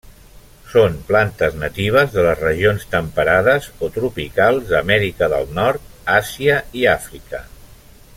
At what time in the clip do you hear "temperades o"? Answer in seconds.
2.93-3.91